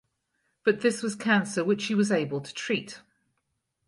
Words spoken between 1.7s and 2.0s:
she